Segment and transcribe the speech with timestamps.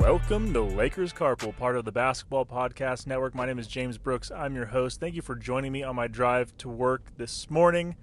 [0.00, 3.34] Welcome to Lakers Carpool, part of the Basketball Podcast Network.
[3.34, 4.30] My name is James Brooks.
[4.30, 4.98] I'm your host.
[4.98, 7.96] Thank you for joining me on my drive to work this morning.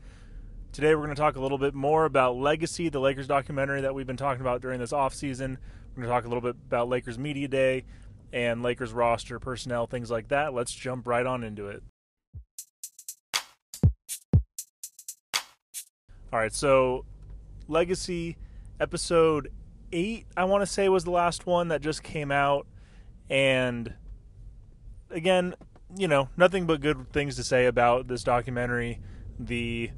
[0.72, 3.96] Today, we're going to talk a little bit more about Legacy, the Lakers documentary that
[3.96, 5.58] we've been talking about during this offseason.
[5.96, 7.84] We're going to talk a little bit about Lakers Media Day
[8.32, 10.54] and Lakers roster, personnel, things like that.
[10.54, 11.82] Let's jump right on into it.
[16.32, 17.06] All right, so
[17.68, 18.38] Legacy
[18.80, 19.52] episode
[19.92, 22.68] eight, I want to say, was the last one that just came out.
[23.30, 23.94] And
[25.10, 25.56] again,
[25.96, 29.00] you know, nothing but good things to say about this documentary.
[29.40, 29.92] The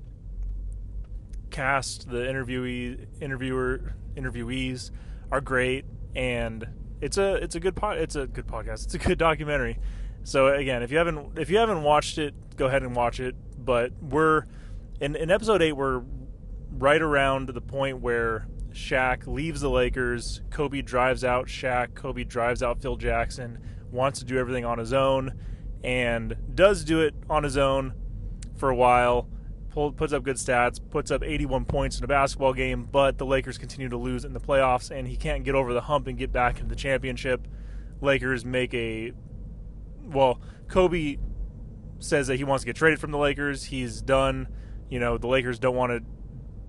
[1.50, 4.92] cast, the interviewee, interviewer, interviewees
[5.32, 6.68] are great, and
[7.02, 8.86] it's a it's a good pod, it's a good podcast.
[8.86, 9.80] It's a good documentary.
[10.24, 13.36] So again, if you haven't if you haven't watched it, go ahead and watch it.
[13.58, 14.44] But we're
[15.00, 16.04] in in episode eight, we're
[16.72, 18.48] right around the point where
[18.80, 20.42] Shaq leaves the Lakers.
[20.50, 21.96] Kobe drives out Shaq.
[21.96, 23.60] Kobe drives out Phil Jackson.
[23.92, 25.34] Wants to do everything on his own,
[25.84, 27.94] and does do it on his own
[28.56, 29.28] for a while.
[29.70, 33.26] Pull, puts up good stats, puts up 81 points in a basketball game, but the
[33.26, 36.18] Lakers continue to lose in the playoffs, and he can't get over the hump and
[36.18, 37.48] get back into the championship.
[38.02, 39.12] Lakers make a
[40.06, 41.18] well, Kobe
[42.00, 43.66] says that he wants to get traded from the Lakers.
[43.66, 44.48] He's done.
[44.90, 46.04] You know, the Lakers don't want to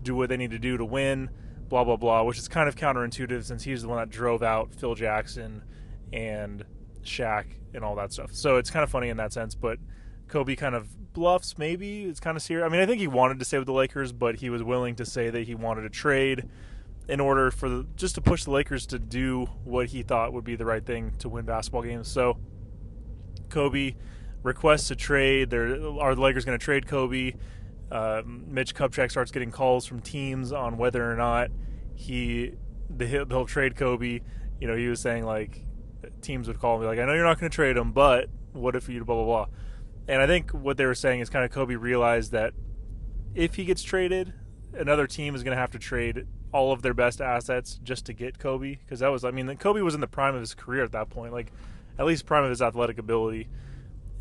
[0.02, 1.30] do what they need to do to win
[1.70, 4.74] blah blah blah, which is kind of counterintuitive since he's the one that drove out
[4.74, 5.62] Phil Jackson
[6.12, 6.66] and
[7.02, 8.34] Shaq and all that stuff.
[8.34, 9.78] So it's kind of funny in that sense, but
[10.28, 12.04] Kobe kind of bluffs maybe.
[12.04, 12.66] It's kind of serious.
[12.66, 14.96] I mean, I think he wanted to stay with the Lakers, but he was willing
[14.96, 16.48] to say that he wanted to trade
[17.08, 20.44] in order for the, just to push the Lakers to do what he thought would
[20.44, 22.08] be the right thing to win basketball games.
[22.08, 22.36] So
[23.48, 23.94] Kobe
[24.42, 25.50] requests a trade.
[25.50, 25.66] There
[26.00, 27.34] are the Lakers going to trade Kobe?
[27.90, 31.50] Uh, Mitch Kupchak starts getting calls from teams on whether or not
[31.94, 32.52] he
[32.88, 34.20] they'll trade Kobe.
[34.60, 35.64] You know, he was saying like
[36.22, 38.76] teams would call me like, I know you're not going to trade him, but what
[38.76, 39.46] if you blah blah blah.
[40.08, 42.52] And I think what they were saying is kind of Kobe realized that
[43.34, 44.32] if he gets traded,
[44.74, 48.12] another team is going to have to trade all of their best assets just to
[48.12, 50.84] get Kobe because that was I mean Kobe was in the prime of his career
[50.84, 51.52] at that point, like
[51.98, 53.48] at least prime of his athletic ability,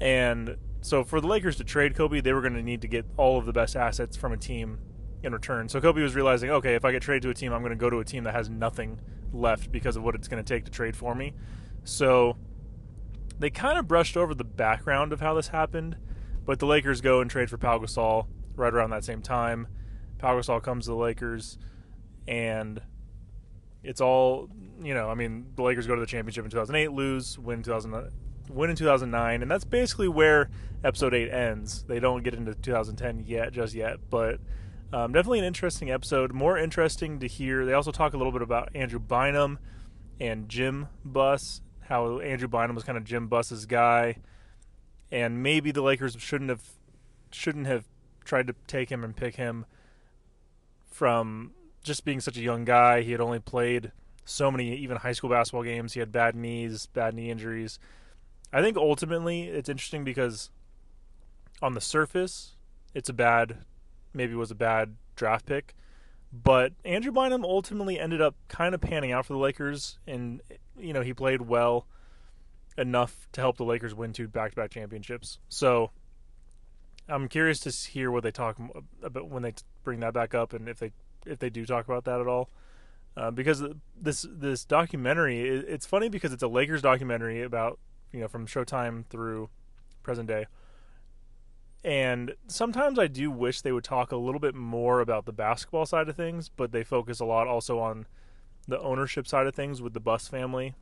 [0.01, 3.05] and so for the Lakers to trade Kobe, they were going to need to get
[3.17, 4.79] all of the best assets from a team
[5.23, 5.67] in return.
[5.67, 7.75] So Kobe was realizing, okay, if I get traded to a team, I'm going to
[7.75, 8.99] go to a team that has nothing
[9.33, 11.33] left because of what it's going to take to trade for me.
[11.83, 12.37] So
[13.37, 15.97] they kind of brushed over the background of how this happened,
[16.45, 19.67] but the Lakers go and trade for Pau Gasol right around that same time.
[20.17, 21.57] Pau Gasol comes to the Lakers,
[22.27, 22.81] and
[23.83, 24.49] it's all
[24.81, 25.09] you know.
[25.09, 28.11] I mean, the Lakers go to the championship in 2008, lose, win 2000
[28.49, 30.49] win in 2009, and that's basically where
[30.83, 31.83] episode 8 ends.
[31.87, 34.39] They don't get into 2010 yet, just yet, but
[34.91, 36.33] um, definitely an interesting episode.
[36.33, 37.65] More interesting to hear.
[37.65, 39.59] They also talk a little bit about Andrew Bynum
[40.19, 44.17] and Jim Buss, how Andrew Bynum was kind of Jim Buss's guy,
[45.11, 46.63] and maybe the Lakers shouldn't have
[47.31, 47.85] shouldn't have
[48.25, 49.65] tried to take him and pick him
[50.89, 51.51] from
[51.83, 53.01] just being such a young guy.
[53.01, 53.91] He had only played
[54.25, 55.93] so many even high school basketball games.
[55.93, 57.79] He had bad knees, bad knee injuries.
[58.51, 60.49] I think ultimately it's interesting because
[61.61, 62.55] on the surface,
[62.93, 63.59] it's a bad,
[64.13, 65.75] maybe was a bad draft pick,
[66.31, 70.41] but Andrew Bynum ultimately ended up kind of panning out for the Lakers, and
[70.77, 71.87] you know he played well
[72.77, 75.39] enough to help the Lakers win two back-to-back championships.
[75.49, 75.91] So
[77.07, 78.57] I'm curious to hear what they talk
[79.03, 80.91] about when they bring that back up, and if they
[81.25, 82.49] if they do talk about that at all.
[83.17, 83.63] Uh, because
[83.99, 87.79] this this documentary, it's funny because it's a Lakers documentary about
[88.11, 89.49] you know from Showtime through
[90.03, 90.45] present day.
[91.83, 95.85] And sometimes I do wish they would talk a little bit more about the basketball
[95.85, 98.05] side of things, but they focus a lot also on
[98.67, 100.75] the ownership side of things with the Buss family.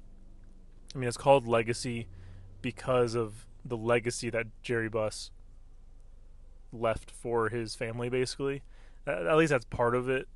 [0.96, 2.08] I mean, it's called Legacy
[2.62, 5.30] because of the legacy that Jerry Buss
[6.74, 8.64] left for his family, basically.
[9.06, 10.28] At least that's part of it.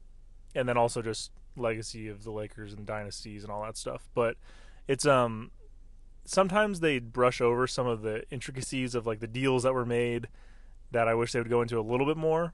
[0.53, 4.09] And then also just legacy of the Lakers and dynasties and all that stuff.
[4.13, 4.37] But
[4.87, 5.51] it's um
[6.25, 10.27] sometimes they brush over some of the intricacies of like the deals that were made
[10.91, 12.53] that I wish they would go into a little bit more.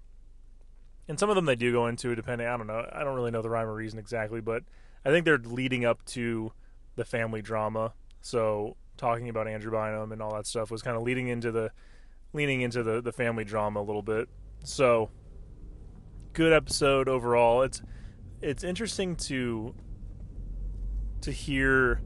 [1.07, 2.47] And some of them they do go into, depending.
[2.47, 2.85] I don't know.
[2.91, 4.63] I don't really know the rhyme or reason exactly, but
[5.05, 6.51] I think they're leading up to
[6.95, 7.93] the family drama.
[8.21, 11.71] So talking about Andrew Bynum and all that stuff was kind of leading into the
[12.33, 14.27] leaning into the the family drama a little bit.
[14.63, 15.09] So
[16.33, 17.61] good episode overall.
[17.61, 17.81] It's
[18.41, 19.73] it's interesting to
[21.21, 22.01] to hear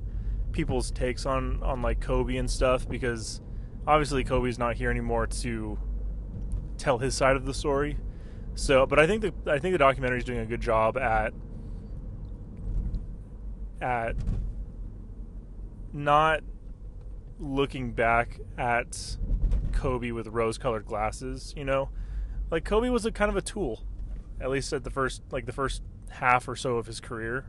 [0.52, 3.42] people's takes on on like Kobe and stuff because
[3.88, 5.80] obviously Kobe's not here anymore to
[6.78, 7.98] tell his side of the story.
[8.56, 11.34] So, but I think the I think the documentary is doing a good job at
[13.82, 14.16] at
[15.94, 16.42] not
[17.40, 19.18] looking back at
[19.74, 21.90] Kobe with rose-colored glasses, you know,
[22.52, 23.84] like Kobe was a kind of a tool,
[24.40, 27.46] at least at the first like the first half or so of his career.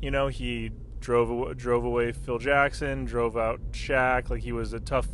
[0.00, 0.70] You know, he
[1.04, 4.30] drove drove away Phil Jackson, drove out Shaq.
[4.30, 5.06] Like he was a tough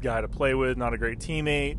[0.00, 1.76] guy to play with, not a great teammate.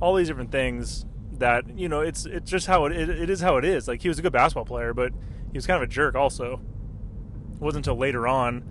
[0.00, 3.40] All these different things that you know, it's it's just how it it, it is
[3.40, 3.88] how it is.
[3.88, 5.12] Like he was a good basketball player, but
[5.50, 6.60] he was kind of a jerk also.
[7.54, 8.64] It wasn't until later on,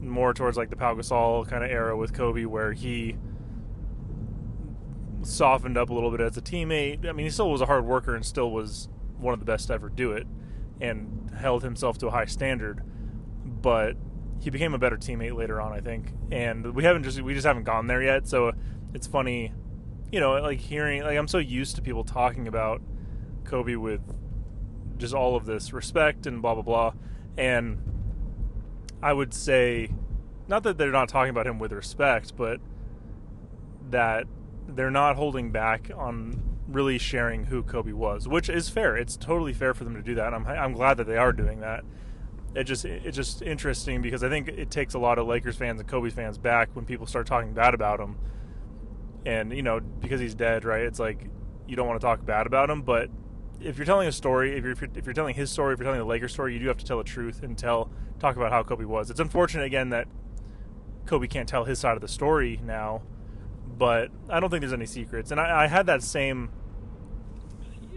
[0.00, 3.16] more towards like the Pau Gasol kind of era with Kobe, where he
[5.22, 7.08] softened up a little bit as a teammate.
[7.08, 8.88] I mean, he still was a hard worker and still was
[9.18, 10.26] one of the best to ever do it,
[10.80, 12.82] and held himself to a high standard.
[13.44, 13.96] But
[14.40, 16.12] he became a better teammate later on, I think.
[16.30, 18.26] And we haven't just we just haven't gone there yet.
[18.26, 18.52] So
[18.94, 19.52] it's funny,
[20.10, 22.80] you know, like hearing like I'm so used to people talking about
[23.44, 24.00] Kobe with
[24.98, 26.92] just all of this respect and blah blah blah,
[27.36, 27.78] and
[29.02, 29.90] I would say,
[30.48, 32.60] not that they're not talking about him with respect, but
[33.90, 34.26] that
[34.68, 38.96] they're not holding back on really sharing who Kobe was, which is fair.
[38.96, 40.32] It's totally fair for them to do that.
[40.32, 41.84] I'm I'm glad that they are doing that.
[42.54, 45.80] It just it's just interesting because I think it takes a lot of Lakers fans
[45.80, 48.18] and Kobe fans back when people start talking bad about him.
[49.24, 50.82] And you know, because he's dead, right?
[50.82, 51.26] It's like
[51.68, 53.10] you don't want to talk bad about him, but
[53.60, 55.78] if you're telling a story, if you're, if you're, if you're telling his story, if
[55.78, 58.36] you're telling the Lakers story, you do have to tell the truth and tell talk
[58.36, 59.10] about how Kobe was.
[59.10, 60.08] It's unfortunate again that
[61.06, 63.02] Kobe can't tell his side of the story now,
[63.78, 65.30] but I don't think there's any secrets.
[65.30, 66.50] And I, I had that same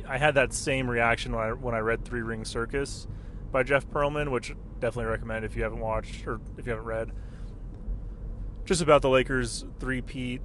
[0.07, 3.07] I had that same reaction when I when I read Three Ring Circus
[3.53, 7.11] by Jeff Pearlman, which definitely recommend if you haven't watched or if you haven't read.
[8.65, 10.41] Just about the Lakers three-peat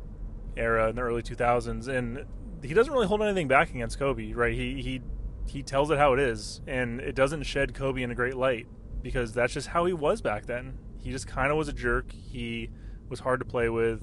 [0.57, 2.25] era in the early 2000s, and
[2.63, 4.55] he doesn't really hold anything back against Kobe, right?
[4.55, 5.01] He he
[5.47, 8.67] he tells it how it is, and it doesn't shed Kobe in a great light
[9.03, 10.79] because that's just how he was back then.
[10.99, 12.13] He just kind of was a jerk.
[12.13, 12.71] He
[13.09, 14.03] was hard to play with.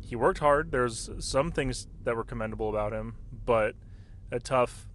[0.00, 0.70] He worked hard.
[0.70, 3.74] There's some things that were commendable about him, but
[4.30, 4.86] a tough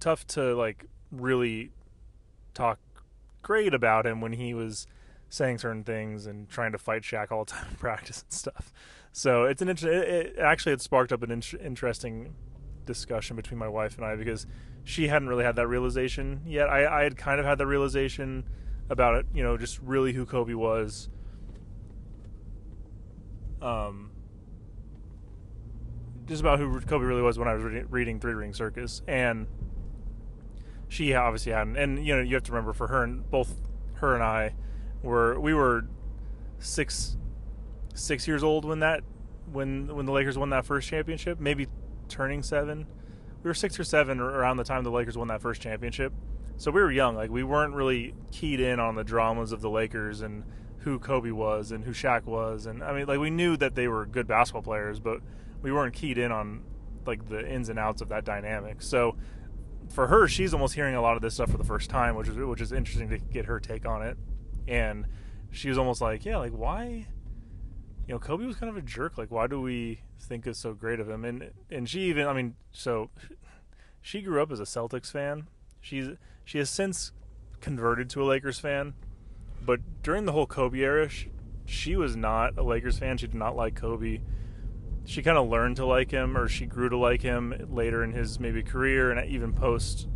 [0.00, 1.72] tough to like really
[2.58, 2.78] talk
[3.42, 4.86] great about him when he was
[5.28, 8.72] saying certain things and trying to fight Shaq all the time in practice and stuff.
[9.12, 10.00] So it's an interesting.
[10.00, 12.34] it, it, actually it sparked up an in- interesting
[12.84, 14.46] discussion between my wife and I because
[14.84, 16.68] she hadn't really had that realization yet.
[16.68, 18.44] I, I had kind of had the realization
[18.90, 21.08] about it, you know, just really who Kobe was.
[23.60, 24.10] Um,
[26.26, 29.46] just about who Kobe really was when I was re- reading Three Ring Circus, and
[30.88, 31.76] she obviously hadn't.
[31.76, 33.54] And you know, you have to remember for her and both
[33.94, 34.54] her and I
[35.02, 35.86] were we were
[36.58, 37.16] six
[37.94, 39.02] six years old when that
[39.52, 41.66] when when the Lakers won that first championship, maybe
[42.08, 42.86] turning seven.
[43.42, 46.12] We were six or seven around the time the Lakers won that first championship,
[46.56, 47.14] so we were young.
[47.14, 50.44] Like we weren't really keyed in on the dramas of the Lakers and
[50.78, 53.88] who Kobe was and who Shaq was, and I mean, like we knew that they
[53.88, 55.20] were good basketball players, but
[55.62, 56.62] we weren't keyed in on
[57.06, 58.82] like the ins and outs of that dynamic.
[58.82, 59.16] So
[59.88, 62.28] for her, she's almost hearing a lot of this stuff for the first time, which
[62.28, 64.16] is which is interesting to get her take on it.
[64.66, 65.06] And
[65.50, 67.06] she was almost like, yeah, like why?
[68.06, 69.18] You know, Kobe was kind of a jerk.
[69.18, 71.24] Like, why do we think it's so great of him?
[71.24, 73.10] And and she even, I mean, so
[74.00, 75.48] she grew up as a Celtics fan.
[75.80, 76.08] She's
[76.44, 77.12] she has since
[77.60, 78.94] converted to a Lakers fan,
[79.64, 81.30] but during the whole Kobe era, she,
[81.66, 83.18] she was not a Lakers fan.
[83.18, 84.20] She did not like Kobe
[85.08, 88.12] she kind of learned to like him or she grew to like him later in
[88.12, 90.06] his maybe career and even post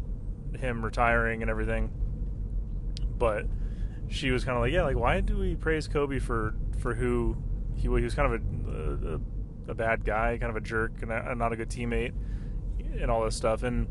[0.60, 1.90] him retiring and everything.
[3.16, 3.46] But
[4.10, 7.34] she was kind of like yeah like why do we praise kobe for for who
[7.74, 11.10] he, he was kind of a, a, a bad guy kind of a jerk and
[11.10, 12.12] a, not a good teammate
[13.00, 13.62] and all this stuff.
[13.62, 13.88] And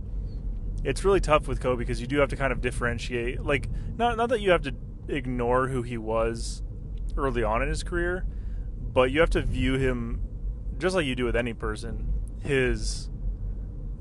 [0.84, 4.18] it's really tough with kobe because you do have to kind of differentiate like not
[4.18, 4.76] not that you have to
[5.08, 6.62] ignore who he was
[7.18, 8.24] early on in his career
[8.94, 10.22] but you have to view him
[10.82, 12.12] just like you do with any person,
[12.42, 13.10] his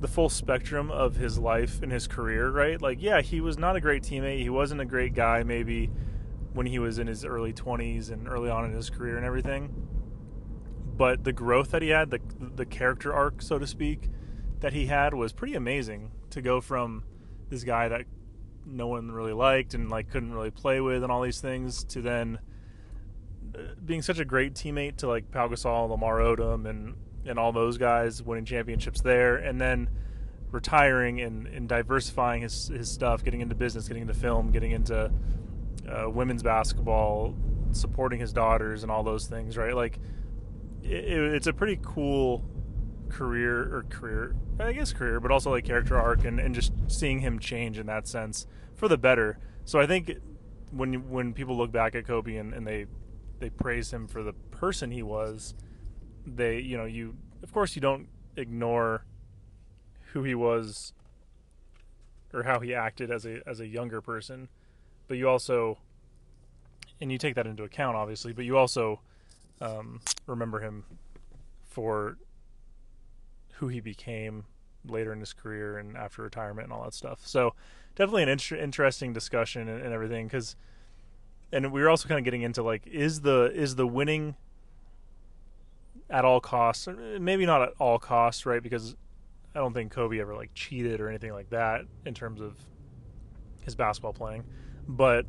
[0.01, 2.81] the full spectrum of his life and his career, right?
[2.81, 4.41] Like, yeah, he was not a great teammate.
[4.41, 5.91] He wasn't a great guy, maybe
[6.55, 9.71] when he was in his early 20s and early on in his career and everything.
[10.97, 12.21] But the growth that he had, the
[12.57, 14.09] the character arc, so to speak,
[14.61, 16.13] that he had was pretty amazing.
[16.31, 17.05] To go from
[17.51, 18.07] this guy that
[18.65, 22.01] no one really liked and like couldn't really play with and all these things to
[22.01, 22.39] then
[23.85, 26.95] being such a great teammate to like Pau Gasol, Lamar Odom, and
[27.27, 29.89] and all those guys winning championships there, and then
[30.51, 35.11] retiring and, and diversifying his his stuff, getting into business, getting into film, getting into
[35.89, 37.35] uh, women's basketball,
[37.73, 39.57] supporting his daughters, and all those things.
[39.57, 39.99] Right, like
[40.83, 42.45] it, it's a pretty cool
[43.09, 47.21] career or career, I guess career, but also like character arc, and and just seeing
[47.21, 49.39] him change in that sense for the better.
[49.65, 50.13] So I think
[50.71, 52.87] when when people look back at Kobe and, and they
[53.41, 55.55] they praise him for the person he was,
[56.27, 59.05] they you know you of course you don't ignore
[60.13, 60.93] who he was
[62.33, 64.49] or how he acted as a as a younger person,
[65.09, 65.79] but you also
[67.01, 69.01] and you take that into account obviously, but you also
[69.61, 70.85] um, remember him
[71.65, 72.17] for
[73.55, 74.45] who he became
[74.87, 77.27] later in his career and after retirement and all that stuff.
[77.27, 77.55] So
[77.95, 80.57] definitely an inter- interesting discussion and, and everything because
[81.53, 84.37] and we were also kind of getting into like is the is the winning
[86.09, 86.89] at all costs
[87.19, 88.63] maybe not at all costs right?
[88.63, 88.97] Because
[89.55, 92.55] i don't think kobe ever like cheated or anything like that in terms of
[93.65, 94.45] his basketball playing.
[94.89, 95.27] But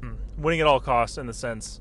[0.00, 1.80] hmm, winning at all costs in the sense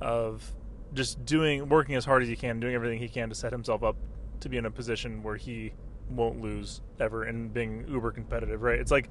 [0.00, 0.52] of
[0.94, 3.82] just doing working as hard as he can doing everything he can to set himself
[3.82, 3.96] up
[4.40, 5.72] to be in a position where he
[6.10, 8.78] won't lose ever and being uber competitive right?
[8.78, 9.08] It's like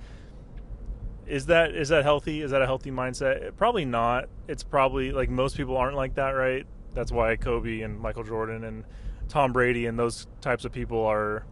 [1.31, 2.41] is that is that healthy?
[2.41, 3.55] Is that a healthy mindset?
[3.55, 4.27] Probably not.
[4.49, 6.65] It's probably like most people aren't like that, right?
[6.93, 8.83] That's why Kobe and Michael Jordan and
[9.29, 11.45] Tom Brady and those types of people are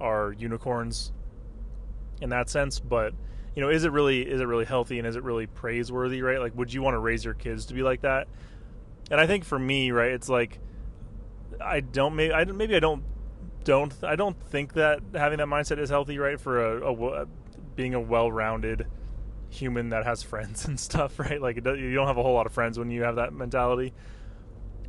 [0.00, 1.12] are unicorns
[2.22, 2.80] in that sense.
[2.80, 3.12] But
[3.54, 6.40] you know, is it really is it really healthy and is it really praiseworthy, right?
[6.40, 8.26] Like, would you want to raise your kids to be like that?
[9.10, 10.60] And I think for me, right, it's like
[11.60, 13.04] I don't maybe I maybe I don't
[13.64, 16.40] don't I don't think that having that mindset is healthy, right?
[16.40, 17.26] For a, a
[17.76, 18.86] being a well-rounded
[19.50, 21.40] human that has friends and stuff, right?
[21.40, 23.92] Like you don't have a whole lot of friends when you have that mentality.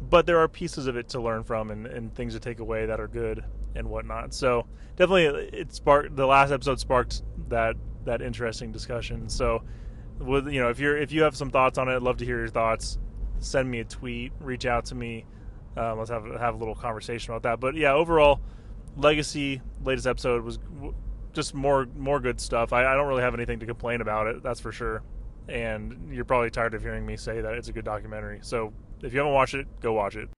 [0.01, 2.87] But there are pieces of it to learn from and, and things to take away
[2.87, 3.43] that are good
[3.75, 4.33] and whatnot.
[4.33, 4.65] So
[4.95, 7.75] definitely, it sparked the last episode sparked that
[8.05, 9.29] that interesting discussion.
[9.29, 9.63] So,
[10.19, 12.25] with you know, if you're if you have some thoughts on it, I'd love to
[12.25, 12.97] hear your thoughts.
[13.39, 15.25] Send me a tweet, reach out to me.
[15.77, 17.59] Um, let's have have a little conversation about that.
[17.59, 18.41] But yeah, overall,
[18.97, 20.59] Legacy latest episode was
[21.33, 22.73] just more more good stuff.
[22.73, 24.43] I, I don't really have anything to complain about it.
[24.43, 25.03] That's for sure.
[25.47, 28.39] And you're probably tired of hearing me say that it's a good documentary.
[28.41, 30.29] So if you haven't watched it, go watch it.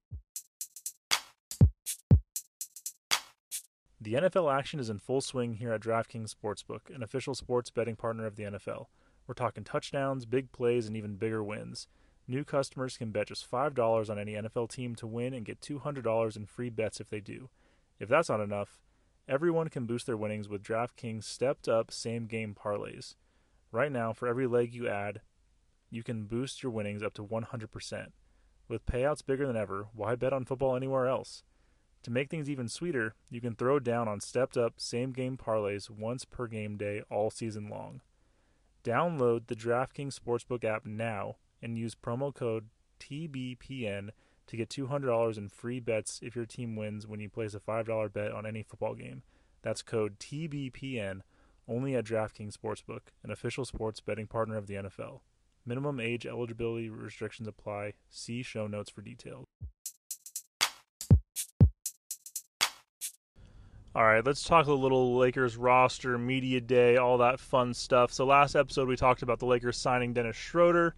[3.99, 7.95] The NFL action is in full swing here at DraftKings Sportsbook, an official sports betting
[7.95, 8.87] partner of the NFL.
[9.25, 11.87] We're talking touchdowns, big plays, and even bigger wins.
[12.27, 16.35] New customers can bet just $5 on any NFL team to win and get $200
[16.35, 17.49] in free bets if they do.
[17.97, 18.81] If that's not enough,
[19.27, 23.15] Everyone can boost their winnings with DraftKings stepped up same game parlays.
[23.71, 25.21] Right now, for every leg you add,
[25.89, 28.07] you can boost your winnings up to 100%.
[28.67, 31.43] With payouts bigger than ever, why bet on football anywhere else?
[32.03, 35.89] To make things even sweeter, you can throw down on stepped up same game parlays
[35.89, 38.01] once per game day all season long.
[38.83, 42.67] Download the DraftKings Sportsbook app now and use promo code
[42.99, 44.09] TBPN
[44.47, 48.13] to get $200 in free bets if your team wins when you place a $5
[48.13, 49.23] bet on any football game.
[49.61, 51.21] That's code TBPN
[51.67, 55.21] only at DraftKings Sportsbook, an official sports betting partner of the NFL.
[55.65, 57.93] Minimum age eligibility restrictions apply.
[58.09, 59.45] See show notes for details.
[63.95, 68.11] All right, let's talk a little Lakers roster, media day, all that fun stuff.
[68.11, 70.95] So, last episode we talked about the Lakers signing Dennis Schroeder,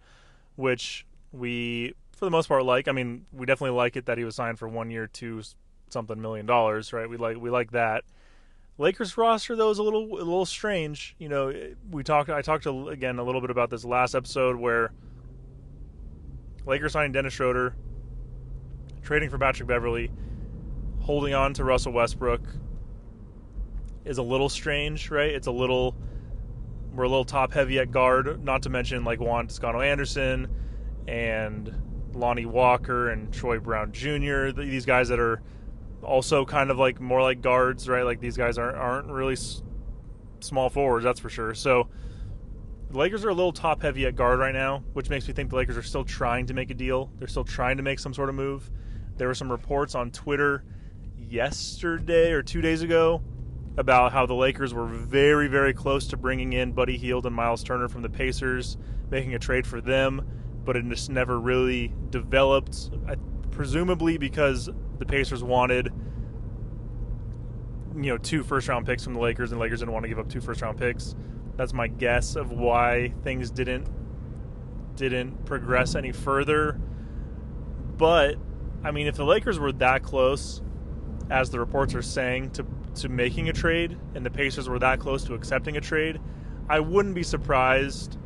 [0.56, 2.88] which we for the most part like.
[2.88, 5.42] I mean, we definitely like it that he was signed for one year, two
[5.88, 7.08] something million dollars, right?
[7.08, 8.04] We like we like that.
[8.78, 11.14] Lakers roster though is a little a little strange.
[11.18, 11.52] You know,
[11.90, 12.30] we talked.
[12.30, 14.92] I talked to, again a little bit about this last episode where
[16.66, 17.76] Lakers signed Dennis Schroeder,
[19.02, 20.10] trading for Patrick Beverley,
[21.00, 22.42] holding on to Russell Westbrook
[24.04, 25.30] is a little strange, right?
[25.30, 25.94] It's a little
[26.94, 30.48] we're a little top heavy at guard, not to mention like Juan Toscano Anderson
[31.06, 31.74] and
[32.16, 34.50] Lonnie Walker and Troy Brown Jr.
[34.50, 35.42] These guys that are
[36.02, 38.04] also kind of like more like guards, right?
[38.04, 39.62] Like these guys aren't aren't really s-
[40.40, 41.54] small forwards, that's for sure.
[41.54, 41.88] So
[42.90, 45.50] the Lakers are a little top heavy at guard right now, which makes me think
[45.50, 47.10] the Lakers are still trying to make a deal.
[47.18, 48.70] They're still trying to make some sort of move.
[49.16, 50.64] There were some reports on Twitter
[51.18, 53.22] yesterday or two days ago
[53.76, 57.62] about how the Lakers were very, very close to bringing in Buddy Hield and Miles
[57.62, 58.78] Turner from the Pacers,
[59.10, 60.26] making a trade for them
[60.66, 62.90] but it just never really developed.
[63.52, 64.68] presumably because
[64.98, 65.90] the Pacers wanted,
[67.94, 70.08] you know, two first round picks from the Lakers, and the Lakers didn't want to
[70.08, 71.14] give up two first round picks.
[71.56, 73.88] That's my guess of why things didn't
[74.96, 76.80] didn't progress any further.
[77.96, 78.36] But
[78.84, 80.60] I mean, if the Lakers were that close,
[81.30, 85.00] as the reports are saying, to to making a trade, and the Pacers were that
[85.00, 86.20] close to accepting a trade,
[86.68, 88.18] I wouldn't be surprised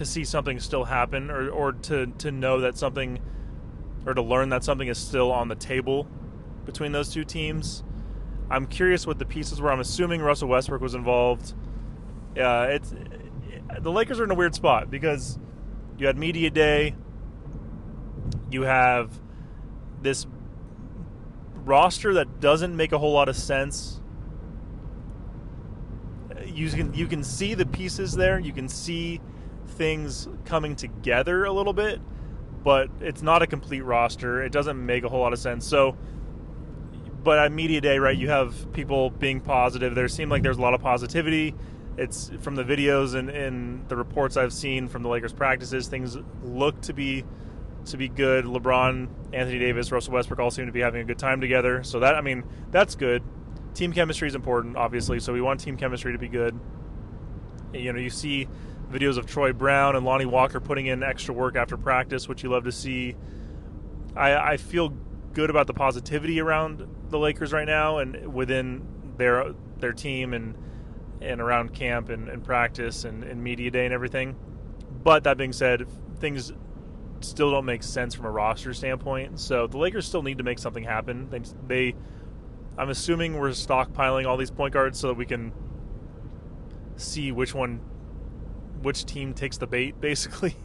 [0.00, 3.20] to see something still happen or, or to, to know that something
[4.06, 6.08] or to learn that something is still on the table
[6.64, 7.84] between those two teams.
[8.48, 9.70] I'm curious what the pieces were.
[9.70, 11.52] I'm assuming Russell Westbrook was involved.
[12.34, 12.94] Uh, it's
[13.78, 15.38] the Lakers are in a weird spot because
[15.98, 16.94] you had media day,
[18.50, 19.20] you have
[20.00, 20.26] this
[21.56, 24.00] roster that doesn't make a whole lot of sense.
[26.46, 28.40] You can you can see the pieces there.
[28.40, 29.20] You can see
[29.80, 32.02] things coming together a little bit,
[32.62, 34.42] but it's not a complete roster.
[34.42, 35.66] It doesn't make a whole lot of sense.
[35.66, 35.96] So,
[37.24, 38.14] but at media day, right?
[38.14, 39.94] You have people being positive.
[39.94, 41.54] There seemed like there's a lot of positivity.
[41.96, 45.88] It's from the videos and, and the reports I've seen from the Lakers practices.
[45.88, 47.24] Things look to be
[47.86, 48.44] to be good.
[48.44, 51.82] LeBron, Anthony Davis, Russell Westbrook all seem to be having a good time together.
[51.84, 53.22] So that I mean, that's good.
[53.72, 55.20] Team chemistry is important, obviously.
[55.20, 56.60] So we want team chemistry to be good.
[57.72, 58.46] You know, you see
[58.90, 62.50] videos of Troy Brown and Lonnie Walker putting in extra work after practice, which you
[62.50, 63.16] love to see.
[64.16, 64.90] I, I feel
[65.32, 70.56] good about the positivity around the Lakers right now and within their their team and
[71.20, 74.36] and around camp and, and practice and, and media day and everything.
[75.02, 75.86] But that being said,
[76.18, 76.52] things
[77.20, 79.38] still don't make sense from a roster standpoint.
[79.38, 81.28] So the Lakers still need to make something happen.
[81.28, 81.94] They, they
[82.78, 85.52] I'm assuming we're stockpiling all these point guards so that we can
[86.96, 87.80] see which one,
[88.82, 90.00] which team takes the bait.
[90.00, 90.56] Basically,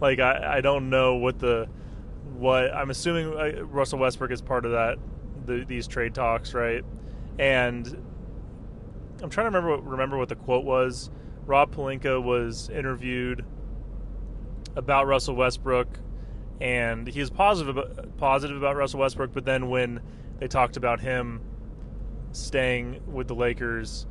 [0.00, 1.68] like I, I don't know what the
[2.34, 4.98] what I'm assuming uh, Russell Westbrook is part of that
[5.46, 6.84] the, these trade talks, right?
[7.38, 7.86] And
[9.22, 11.10] I'm trying to remember what, remember what the quote was.
[11.46, 13.44] Rob Pelinka was interviewed
[14.76, 15.98] about Russell Westbrook,
[16.60, 19.32] and he was positive about, positive about Russell Westbrook.
[19.32, 20.00] But then when
[20.38, 21.40] they talked about him
[22.32, 24.06] staying with the Lakers,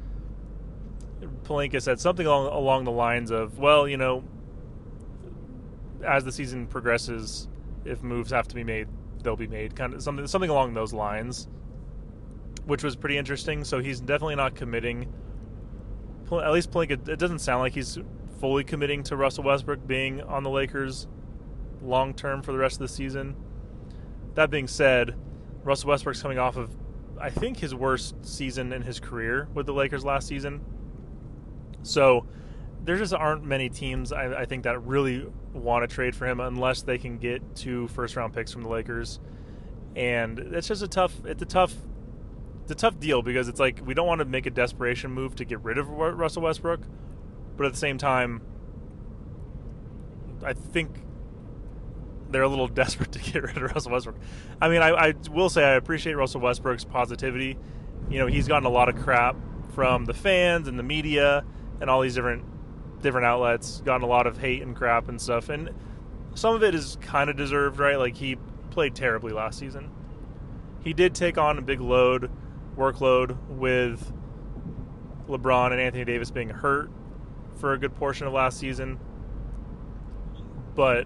[1.44, 4.24] Pelinka said something along, along the lines of, "Well, you know,
[6.06, 7.48] as the season progresses,
[7.86, 8.88] if moves have to be made,
[9.24, 11.48] they'll be made." Kind of something something along those lines,
[12.66, 13.64] which was pretty interesting.
[13.64, 15.14] So he's definitely not committing.
[16.32, 18.00] At least Pelinka, it doesn't sound like he's
[18.40, 21.08] fully committing to Russell Westbrook being on the Lakers
[21.82, 23.36] long term for the rest of the season.
[24.36, 25.16] That being said,
[25.64, 26.76] Russell Westbrook's coming off of,
[27.20, 30.62] I think, his worst season in his career with the Lakers last season.
[31.84, 32.26] So
[32.84, 36.40] there just aren't many teams I, I think that really want to trade for him
[36.40, 39.20] unless they can get two first round picks from the Lakers.
[39.96, 41.14] And it's just a tough.
[41.26, 41.74] It's a tough.
[42.64, 45.36] It's a tough deal because it's like we don't want to make a desperation move
[45.36, 46.82] to get rid of Russell Westbrook,
[47.58, 48.42] but at the same time,
[50.46, 50.96] I think
[52.30, 54.18] they're a little desperate to get rid of Russell Westbrook.
[54.62, 57.58] I mean, I, I, will say I appreciate Russell Westbrook's positivity.
[58.10, 59.36] You know, he's gotten a lot of crap
[59.74, 61.44] from the fans and the media
[61.82, 62.46] and all these different
[63.02, 63.82] different outlets.
[63.82, 65.72] Gotten a lot of hate and crap and stuff, and
[66.36, 67.98] some of it is kind of deserved, right?
[67.98, 68.38] Like he
[68.70, 69.92] played terribly last season.
[70.84, 72.32] He did take on a big load,
[72.78, 74.14] workload with
[75.28, 76.90] LeBron and Anthony Davis being hurt
[77.56, 79.00] for a good portion of last season.
[80.74, 81.06] But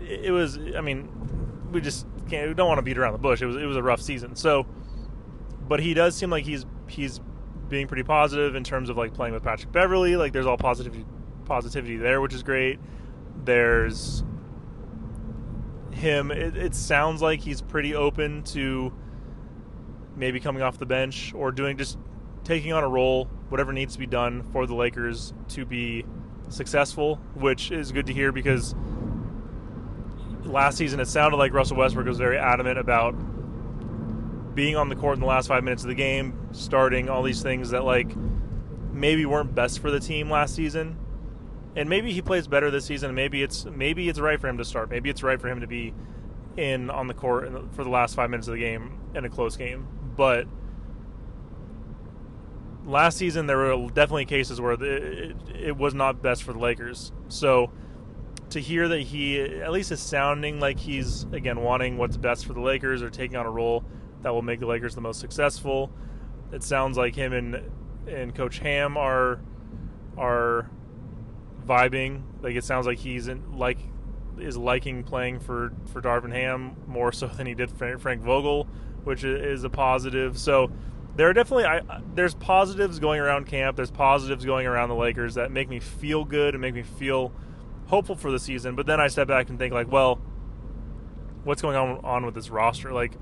[0.00, 1.08] it was, I mean,
[1.72, 3.40] we just can't, we don't want to beat around the bush.
[3.40, 4.36] It was, it was a rough season.
[4.36, 4.66] So,
[5.66, 7.20] but he does seem like he's, he's
[7.68, 10.16] being pretty positive in terms of like playing with Patrick Beverley.
[10.16, 11.04] Like there's all positivity,
[11.44, 12.78] positivity there, which is great.
[13.44, 14.24] There's
[15.92, 16.30] him.
[16.30, 18.92] It, it sounds like he's pretty open to
[20.16, 21.98] maybe coming off the bench or doing just
[22.44, 26.04] taking on a role, whatever needs to be done for the Lakers to be
[26.48, 28.74] successful, which is good to hear because
[30.44, 33.14] last season it sounded like Russell Westbrook was very adamant about
[34.54, 37.42] being on the court in the last five minutes of the game, starting all these
[37.42, 38.14] things that like
[38.92, 40.96] maybe weren't best for the team last season.
[41.76, 43.14] And maybe he plays better this season.
[43.14, 44.90] Maybe it's maybe it's right for him to start.
[44.90, 45.94] Maybe it's right for him to be
[46.56, 49.56] in on the court for the last five minutes of the game in a close
[49.56, 49.86] game.
[50.16, 50.46] But
[52.84, 57.12] last season there were definitely cases where it, it, was not best for the Lakers.
[57.28, 57.70] So
[58.50, 62.54] to hear that he at least is sounding like he's again wanting what's best for
[62.54, 63.84] the Lakers or taking on a role
[64.22, 65.90] that will make the Lakers the most successful.
[66.52, 67.70] It sounds like him and
[68.06, 69.40] and Coach Ham are
[70.16, 70.70] are
[71.66, 72.22] vibing.
[72.42, 73.78] Like it sounds like he's in, like
[74.38, 78.66] is liking playing for for Darvin Ham more so than he did Frank Vogel,
[79.04, 80.38] which is a positive.
[80.38, 80.70] So
[81.16, 81.82] there are definitely I,
[82.14, 83.76] there's positives going around camp.
[83.76, 87.32] There's positives going around the Lakers that make me feel good and make me feel
[87.86, 88.74] hopeful for the season.
[88.74, 90.20] But then I step back and think like, well,
[91.44, 92.92] what's going on on with this roster?
[92.92, 93.12] Like,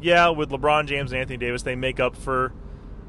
[0.00, 2.52] yeah, with LeBron James and Anthony Davis, they make up for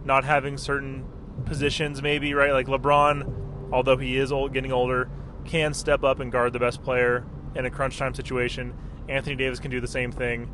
[0.06, 1.06] not having certain
[1.46, 2.52] positions, maybe right.
[2.52, 5.10] Like LeBron, although he is old, getting older,
[5.46, 8.74] can step up and guard the best player in a crunch time situation.
[9.10, 10.52] Anthony Davis can do the same thing.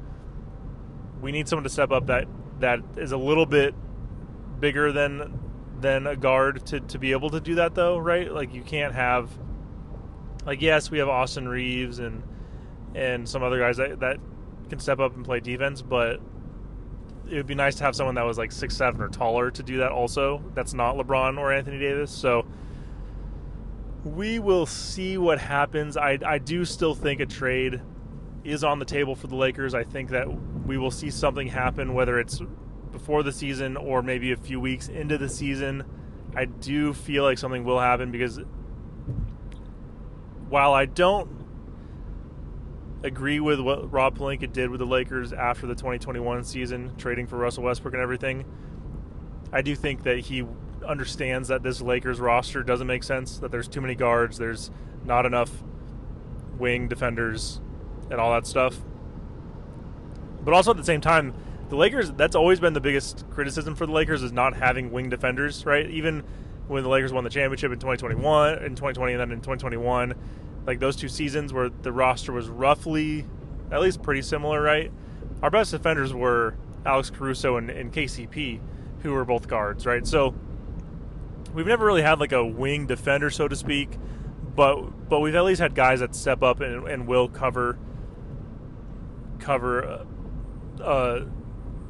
[1.21, 2.27] We need someone to step up that
[2.59, 3.75] that is a little bit
[4.59, 5.39] bigger than
[5.79, 8.31] than a guard to, to be able to do that though, right?
[8.31, 9.29] Like you can't have
[10.45, 12.23] like yes, we have Austin Reaves and
[12.95, 14.19] and some other guys that, that
[14.73, 16.19] can step up and play defense, but
[17.29, 19.61] it would be nice to have someone that was like six seven or taller to
[19.61, 20.43] do that also.
[20.55, 22.11] That's not LeBron or Anthony Davis.
[22.11, 22.45] So
[24.03, 25.95] we will see what happens.
[25.95, 27.81] I I do still think a trade
[28.43, 29.75] is on the table for the Lakers.
[29.75, 30.27] I think that
[30.65, 32.41] we will see something happen, whether it's
[32.91, 35.83] before the season or maybe a few weeks into the season.
[36.35, 38.39] I do feel like something will happen because
[40.49, 41.42] while I don't
[43.03, 47.37] agree with what Rob Pelinka did with the Lakers after the 2021 season, trading for
[47.37, 48.45] Russell Westbrook and everything,
[49.51, 50.45] I do think that he
[50.85, 54.71] understands that this Lakers roster doesn't make sense, that there's too many guards, there's
[55.05, 55.51] not enough
[56.57, 57.59] wing defenders,
[58.09, 58.79] and all that stuff.
[60.43, 61.33] But also at the same time,
[61.69, 65.09] the Lakers, that's always been the biggest criticism for the Lakers is not having wing
[65.09, 65.89] defenders, right?
[65.89, 66.23] Even
[66.67, 70.13] when the Lakers won the championship in 2021, in 2020, and then in 2021,
[70.65, 73.25] like those two seasons where the roster was roughly
[73.71, 74.91] at least pretty similar, right?
[75.41, 78.59] Our best defenders were Alex Caruso and, and KCP,
[79.01, 80.05] who were both guards, right?
[80.05, 80.33] So
[81.53, 83.97] we've never really had like a wing defender, so to speak,
[84.55, 87.77] but but we've at least had guys that step up and, and will cover
[89.39, 90.05] cover a,
[90.81, 91.27] a,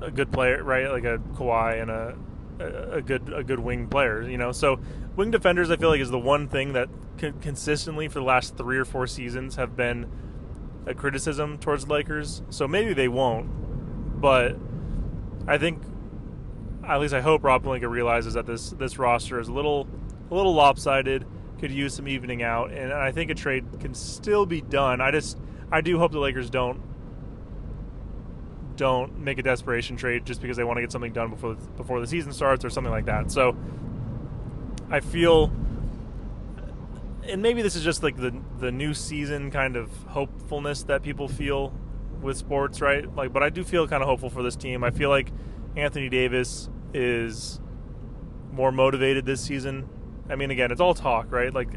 [0.02, 0.90] a, good player, right?
[0.90, 2.18] Like a Kawhi and a
[2.96, 4.52] a good a good wing player, you know.
[4.52, 4.80] So
[5.16, 8.78] wing defenders, I feel like, is the one thing that consistently for the last three
[8.78, 10.10] or four seasons have been
[10.86, 12.42] a criticism towards the Lakers.
[12.50, 14.58] So maybe they won't, but
[15.48, 15.82] I think
[16.86, 19.88] at least I hope Rob Pelinka realizes that this this roster is a little
[20.30, 21.26] a little lopsided,
[21.60, 25.02] could use some evening out, and I think a trade can still be done.
[25.02, 25.38] I just
[25.72, 26.82] I do hope the Lakers don't
[28.76, 32.00] don't make a desperation trade just because they want to get something done before before
[32.02, 33.32] the season starts or something like that.
[33.32, 33.56] So
[34.90, 35.52] I feel
[37.28, 41.28] and maybe this is just like the the new season kind of hopefulness that people
[41.28, 41.74] feel
[42.22, 43.14] with sports, right?
[43.16, 44.84] Like but I do feel kind of hopeful for this team.
[44.84, 45.32] I feel like
[45.76, 47.60] Anthony Davis is
[48.52, 49.90] more motivated this season.
[50.30, 51.54] I mean again, it's all talk, right?
[51.54, 51.70] Like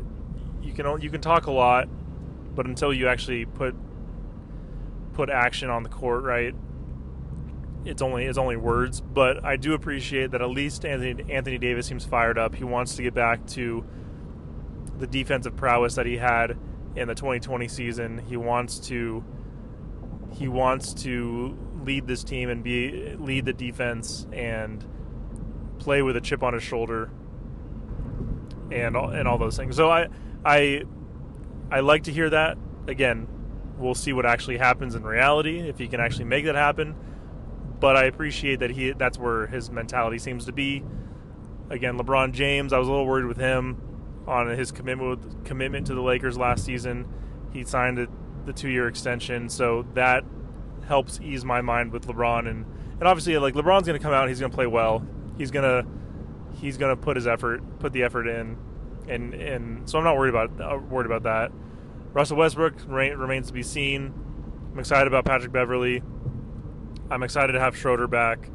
[0.63, 1.89] you can you can talk a lot,
[2.55, 3.75] but until you actually put
[5.13, 6.55] put action on the court, right?
[7.87, 11.87] it's only it's only words, but I do appreciate that at least Anthony Anthony Davis
[11.87, 12.55] seems fired up.
[12.55, 13.85] He wants to get back to
[14.99, 16.57] the defensive prowess that he had
[16.95, 18.19] in the 2020 season.
[18.27, 19.25] He wants to
[20.33, 24.85] he wants to lead this team and be lead the defense and
[25.79, 27.11] play with a chip on his shoulder
[28.71, 29.77] and all, and all those things.
[29.77, 30.09] So I
[30.45, 30.83] I
[31.71, 32.59] I like to hear that.
[32.87, 33.27] Again,
[33.79, 36.95] we'll see what actually happens in reality if he can actually make that happen
[37.81, 40.83] but I appreciate that he that's where his mentality seems to be.
[41.69, 43.77] Again, LeBron James, I was a little worried with him
[44.27, 47.07] on his commitment commitment to the Lakers last season.
[47.53, 47.99] He signed
[48.45, 50.25] the two year extension, so that
[50.87, 52.65] helps ease my mind with LeBron and
[52.99, 55.07] and obviously like LeBron's going to come out, he's going to play well.
[55.37, 55.87] He's to
[56.55, 58.57] he's to put his effort, put the effort in,
[59.09, 61.53] and and so I'm not worried about uh, worried about that.
[62.13, 64.15] Russell Westbrook remains to be seen.
[64.73, 66.03] I'm excited about Patrick Beverley.
[67.11, 68.49] I'm excited to have Schroeder back,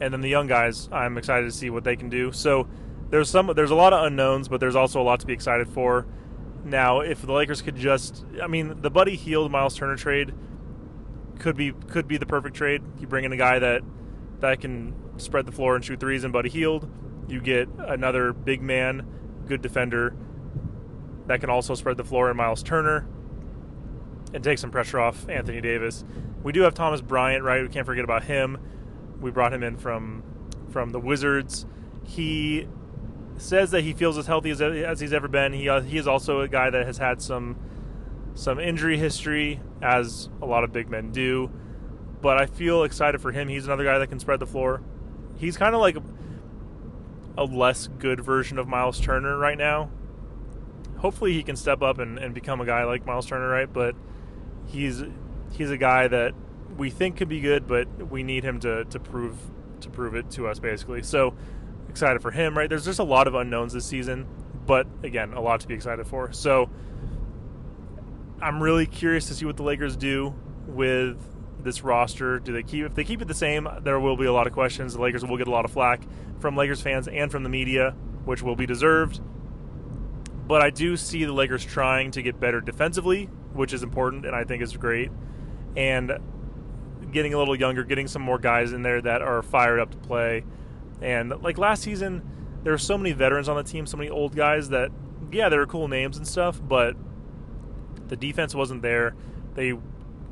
[0.00, 0.88] and then the young guys.
[0.92, 2.32] I'm excited to see what they can do.
[2.32, 2.68] So
[3.10, 5.68] there's some there's a lot of unknowns, but there's also a lot to be excited
[5.68, 6.06] for.
[6.64, 10.34] Now, if the Lakers could just, I mean, the Buddy Hield Miles Turner trade
[11.38, 12.82] could be could be the perfect trade.
[12.98, 13.82] You bring in a guy that
[14.40, 16.90] that can spread the floor and shoot threes, and Buddy Hield.
[17.28, 19.06] You get another big man,
[19.46, 20.14] good defender
[21.26, 23.06] that can also spread the floor in Miles Turner
[24.32, 26.04] and take some pressure off Anthony Davis.
[26.42, 27.62] We do have Thomas Bryant, right?
[27.62, 28.58] We can't forget about him.
[29.20, 30.22] We brought him in from
[30.70, 31.66] from the Wizards.
[32.04, 32.68] He
[33.38, 35.52] says that he feels as healthy as, as he's ever been.
[35.52, 37.56] He uh, he is also a guy that has had some
[38.34, 41.50] some injury history, as a lot of big men do.
[42.20, 43.48] But I feel excited for him.
[43.48, 44.82] He's another guy that can spread the floor.
[45.36, 45.96] He's kind of like
[47.36, 49.90] a, less good version of Miles Turner right now.
[50.98, 53.70] Hopefully, he can step up and, and become a guy like Miles Turner, right?
[53.70, 53.94] But
[54.66, 55.02] he's
[55.52, 56.34] he's a guy that
[56.76, 59.36] we think could be good, but we need him to to prove
[59.80, 61.02] to prove it to us basically.
[61.02, 61.34] So
[61.96, 62.68] excited for him, right?
[62.68, 64.26] There's just a lot of unknowns this season,
[64.66, 66.30] but again, a lot to be excited for.
[66.30, 66.68] So
[68.42, 70.34] I'm really curious to see what the Lakers do
[70.66, 71.18] with
[71.64, 72.38] this roster.
[72.38, 74.52] Do they keep if they keep it the same, there will be a lot of
[74.52, 74.92] questions.
[74.92, 76.02] The Lakers will get a lot of flack
[76.38, 77.92] from Lakers fans and from the media,
[78.26, 79.22] which will be deserved.
[80.46, 84.36] But I do see the Lakers trying to get better defensively, which is important and
[84.36, 85.10] I think is great.
[85.78, 86.12] And
[87.10, 89.96] getting a little younger, getting some more guys in there that are fired up to
[89.96, 90.44] play.
[91.00, 92.22] And like last season,
[92.62, 94.90] there were so many veterans on the team, so many old guys that
[95.30, 96.96] yeah, there were cool names and stuff, but
[98.08, 99.14] the defense wasn't there.
[99.54, 99.74] They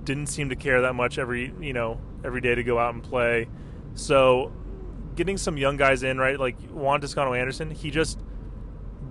[0.05, 3.03] didn't seem to care that much every you know every day to go out and
[3.03, 3.49] play.
[3.95, 4.53] So
[5.15, 6.39] getting some young guys in, right?
[6.39, 8.21] Like Juan Toscano Anderson, he just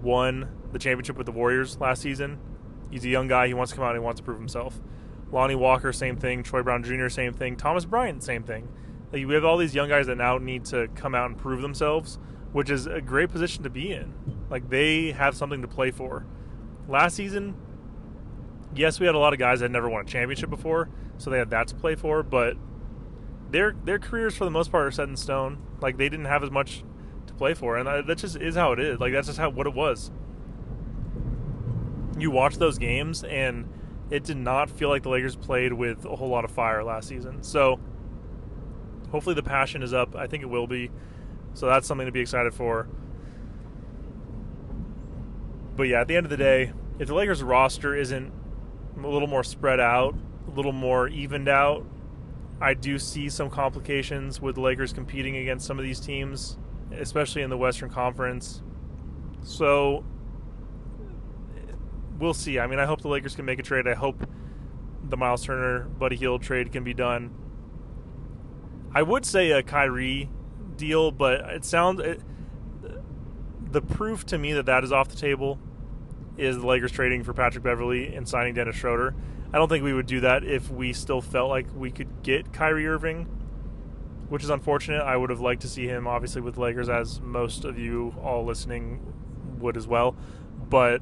[0.01, 2.39] won the championship with the Warriors last season.
[2.91, 3.47] He's a young guy.
[3.47, 4.79] He wants to come out and he wants to prove himself.
[5.31, 6.43] Lonnie Walker, same thing.
[6.43, 7.55] Troy Brown Jr., same thing.
[7.55, 8.67] Thomas Bryant, same thing.
[9.13, 11.62] Like we have all these young guys that now need to come out and prove
[11.62, 12.17] themselves,
[12.52, 14.12] which is a great position to be in.
[14.49, 16.26] Like they have something to play for.
[16.88, 17.56] Last season,
[18.73, 21.38] yes, we had a lot of guys that never won a championship before, so they
[21.38, 22.23] had that to play for.
[22.23, 22.58] But
[23.52, 25.60] their their careers for the most part are set in stone.
[25.80, 26.84] Like they didn't have as much
[27.28, 28.99] to play for, and that just is how it is.
[28.99, 30.12] Like that's just how what it was.
[32.17, 33.69] You watch those games, and
[34.10, 37.08] it did not feel like the Lakers played with a whole lot of fire last
[37.08, 37.43] season.
[37.43, 37.80] So
[39.13, 40.15] hopefully the passion is up.
[40.15, 40.89] I think it will be.
[41.54, 42.88] So that's something to be excited for.
[45.76, 48.34] But yeah, at the end of the day, if the Lakers roster isn't
[48.97, 50.15] a little more spread out,
[50.47, 51.86] a little more evened out,
[52.60, 56.58] I do see some complications with the Lakers competing against some of these teams,
[56.91, 58.63] especially in the Western Conference.
[59.43, 60.04] So
[62.17, 62.58] we'll see.
[62.58, 63.88] I mean, I hope the Lakers can make a trade.
[63.88, 64.28] I hope
[65.08, 67.42] the Miles Turner Buddy Hield trade can be done.
[68.95, 70.29] I would say a Kyrie
[70.75, 72.21] deal, but it sounds it,
[73.71, 75.60] the proof to me that that is off the table
[76.38, 79.15] is the Lakers trading for Patrick Beverley and signing Dennis Schroeder.
[79.51, 82.53] I don't think we would do that if we still felt like we could get
[82.53, 83.25] Kyrie Irving,
[84.29, 85.01] which is unfortunate.
[85.01, 88.45] I would have liked to see him, obviously, with Lakers, as most of you all
[88.45, 89.13] listening
[89.60, 90.15] would as well.
[90.69, 91.01] But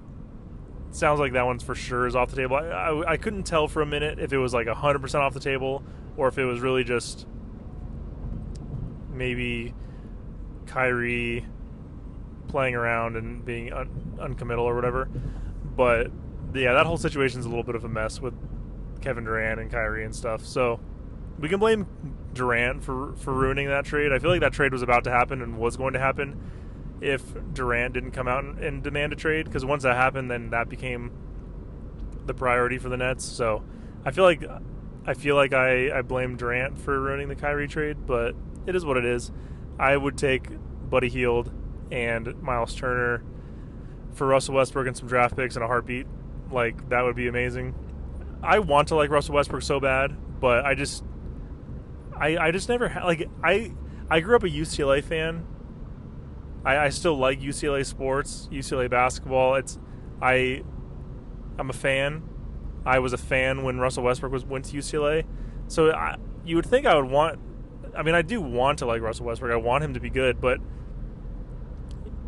[0.91, 2.57] sounds like that one's for sure is off the table.
[2.57, 5.39] I, I, I couldn't tell for a minute if it was like 100% off the
[5.39, 5.83] table
[6.17, 7.25] or if it was really just
[9.21, 9.71] maybe
[10.65, 11.45] Kyrie
[12.47, 15.07] playing around and being un- uncommittal or whatever.
[15.63, 16.11] But
[16.55, 18.33] yeah, that whole situation's a little bit of a mess with
[18.99, 20.43] Kevin Durant and Kyrie and stuff.
[20.43, 20.79] So
[21.37, 21.85] we can blame
[22.33, 24.11] Durant for for ruining that trade.
[24.11, 26.41] I feel like that trade was about to happen and was going to happen
[26.99, 27.21] if
[27.53, 30.67] Durant didn't come out and, and demand a trade because once that happened, then that
[30.67, 31.11] became
[32.25, 33.23] the priority for the Nets.
[33.23, 33.63] So
[34.03, 34.43] I feel like
[35.05, 38.85] I feel like I, I blame Durant for ruining the Kyrie trade, but it is
[38.85, 39.31] what it is.
[39.79, 40.47] I would take
[40.89, 41.51] Buddy Hield
[41.91, 43.23] and Miles Turner
[44.13, 46.07] for Russell Westbrook and some draft picks in a heartbeat.
[46.51, 47.75] Like that would be amazing.
[48.43, 51.03] I want to like Russell Westbrook so bad, but I just
[52.15, 53.73] I I just never ha- like I
[54.09, 55.45] I grew up a UCLA fan.
[56.63, 59.55] I, I still like UCLA sports, UCLA basketball.
[59.55, 59.79] It's
[60.21, 60.63] I
[61.57, 62.23] I'm a fan.
[62.85, 65.23] I was a fan when Russell Westbrook was went to UCLA.
[65.67, 67.39] So I, you would think I would want
[67.95, 69.51] I mean I do want to like Russell Westbrook.
[69.51, 70.59] I want him to be good, but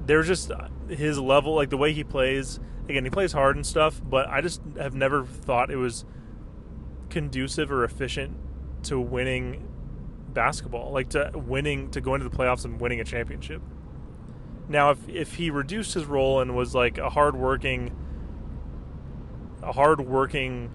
[0.06, 0.52] there's just
[0.90, 2.60] his level, like the way he plays.
[2.90, 6.06] Again, he plays hard and stuff, but I just have never thought it was
[7.10, 8.36] conducive or efficient
[8.84, 9.70] to winning
[10.34, 13.62] basketball, like to winning, to going to the playoffs and winning a championship.
[14.68, 17.96] Now, if if he reduced his role and was like a hardworking,
[19.62, 20.72] a hardworking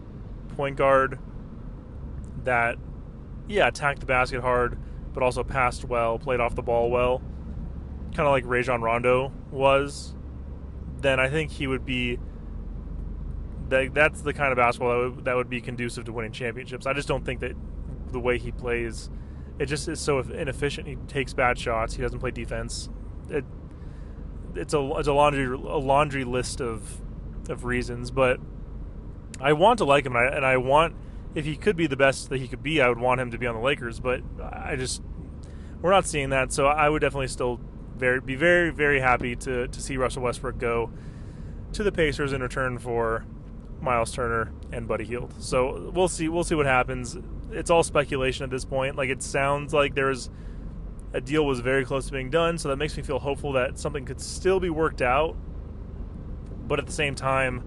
[0.56, 1.18] point guard
[2.44, 2.78] that,
[3.48, 4.78] yeah, attacked the basket hard,
[5.12, 7.22] but also passed well, played off the ball well
[8.14, 10.14] kind of like Rajon Rondo was,
[11.00, 12.18] then I think he would be.
[13.68, 16.86] That, that's the kind of basketball that would, that would be conducive to winning championships.
[16.86, 17.52] I just don't think that
[18.10, 19.10] the way he plays,
[19.58, 20.88] it just is so inefficient.
[20.88, 21.94] He takes bad shots.
[21.94, 22.88] He doesn't play defense.
[23.28, 23.44] It,
[24.54, 27.00] it's a it's a laundry a laundry list of
[27.50, 28.40] of reasons, but
[29.40, 30.96] I want to like him, and I, and I want
[31.38, 33.38] if he could be the best that he could be, I would want him to
[33.38, 34.00] be on the Lakers.
[34.00, 35.00] But I just
[35.80, 37.60] we're not seeing that, so I would definitely still
[37.96, 40.90] very be very very happy to to see Russell Westbrook go
[41.74, 43.24] to the Pacers in return for
[43.80, 45.32] Miles Turner and Buddy Hield.
[45.40, 47.16] So we'll see we'll see what happens.
[47.52, 48.96] It's all speculation at this point.
[48.96, 50.30] Like it sounds like there's
[51.12, 53.78] a deal was very close to being done, so that makes me feel hopeful that
[53.78, 55.36] something could still be worked out.
[56.66, 57.62] But at the same time,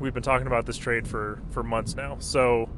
[0.00, 2.16] we've been talking about this trade for for months now.
[2.18, 2.68] So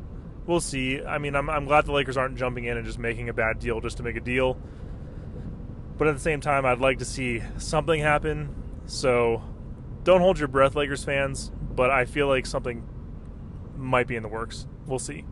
[0.46, 1.02] we'll see.
[1.02, 3.58] I mean, I'm I'm glad the Lakers aren't jumping in and just making a bad
[3.58, 4.58] deal just to make a deal.
[5.96, 8.54] But at the same time, I'd like to see something happen.
[8.86, 9.42] So
[10.04, 11.50] don't hold your breath, Lakers fans.
[11.74, 12.86] But I feel like something
[13.76, 14.66] might be in the works.
[14.86, 15.24] We'll see.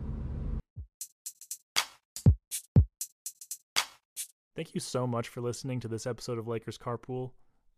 [4.55, 7.33] Thank you so much for listening to this episode of Lakers Carpool.